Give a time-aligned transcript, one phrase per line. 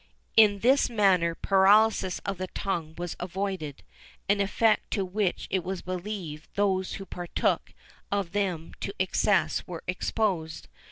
[0.35, 3.83] In this manner paralysis of the tongue was avoided
[4.27, 7.71] an effect to which it was believed those who partook
[8.11, 10.67] of them to excess were exposed.